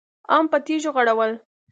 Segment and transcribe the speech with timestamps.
[0.31, 1.31] هم په تيږو غړول.